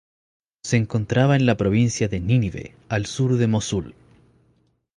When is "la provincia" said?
1.45-2.07